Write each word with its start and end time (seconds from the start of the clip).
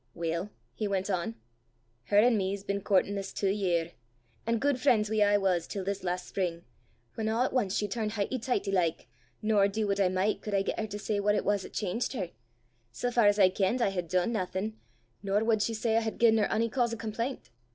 "Weel," 0.15 0.49
he 0.73 0.87
went 0.87 1.11
on, 1.11 1.35
"her 2.05 2.17
an' 2.17 2.35
me 2.35 2.55
's 2.57 2.63
been 2.63 2.81
coortin' 2.81 3.13
this 3.13 3.31
twa 3.31 3.51
year; 3.51 3.91
an' 4.47 4.57
guid 4.57 4.79
freen's 4.81 5.11
we 5.11 5.21
aye 5.21 5.37
was 5.37 5.67
till 5.67 5.83
this 5.83 6.03
last 6.03 6.25
spring, 6.27 6.63
whan 7.13 7.27
a' 7.29 7.41
at 7.43 7.53
ance 7.53 7.75
she 7.75 7.87
turnt 7.87 8.13
highty 8.13 8.39
tighty 8.39 8.71
like, 8.71 9.09
nor, 9.43 9.67
du 9.67 9.85
what 9.85 9.99
I 9.99 10.09
micht, 10.09 10.41
could 10.41 10.55
I 10.55 10.63
get 10.63 10.79
her 10.79 10.87
to 10.87 10.97
say 10.97 11.19
what 11.19 11.35
it 11.35 11.45
was 11.45 11.65
'at 11.65 11.73
cheengt 11.73 12.13
her: 12.13 12.31
sae 12.91 13.11
far 13.11 13.27
as 13.27 13.37
I 13.37 13.49
kenned 13.51 13.79
I 13.79 13.89
had 13.89 14.07
dune 14.07 14.33
naething, 14.33 14.75
nor 15.21 15.43
wad 15.43 15.61
she 15.61 15.75
say 15.75 15.95
I 15.95 15.99
had 16.01 16.19
gi'en 16.19 16.39
her 16.39 16.51
ony 16.51 16.67
cause 16.67 16.91
o' 16.91 16.97
complaint. 16.97 17.51